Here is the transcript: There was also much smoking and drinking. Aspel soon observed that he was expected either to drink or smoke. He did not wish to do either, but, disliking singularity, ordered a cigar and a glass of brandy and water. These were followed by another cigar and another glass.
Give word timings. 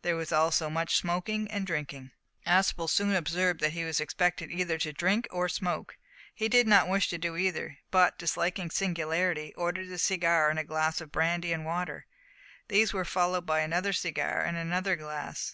There 0.00 0.16
was 0.16 0.32
also 0.32 0.70
much 0.70 0.96
smoking 0.96 1.50
and 1.50 1.66
drinking. 1.66 2.12
Aspel 2.46 2.88
soon 2.88 3.14
observed 3.14 3.60
that 3.60 3.74
he 3.74 3.84
was 3.84 4.00
expected 4.00 4.50
either 4.50 4.78
to 4.78 4.90
drink 4.94 5.28
or 5.30 5.50
smoke. 5.50 5.98
He 6.34 6.48
did 6.48 6.66
not 6.66 6.88
wish 6.88 7.10
to 7.10 7.18
do 7.18 7.36
either, 7.36 7.76
but, 7.90 8.18
disliking 8.18 8.70
singularity, 8.70 9.52
ordered 9.54 9.88
a 9.92 9.98
cigar 9.98 10.48
and 10.48 10.58
a 10.58 10.64
glass 10.64 11.02
of 11.02 11.12
brandy 11.12 11.52
and 11.52 11.66
water. 11.66 12.06
These 12.68 12.94
were 12.94 13.04
followed 13.04 13.44
by 13.44 13.60
another 13.60 13.92
cigar 13.92 14.40
and 14.42 14.56
another 14.56 14.96
glass. 14.96 15.44